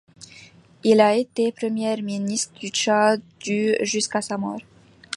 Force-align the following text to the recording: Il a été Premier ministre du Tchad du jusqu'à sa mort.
Il 0.83 0.99
a 0.99 1.13
été 1.15 1.51
Premier 1.51 2.01
ministre 2.01 2.57
du 2.57 2.69
Tchad 2.69 3.21
du 3.39 3.75
jusqu'à 3.83 4.19
sa 4.19 4.35
mort. 4.35 4.61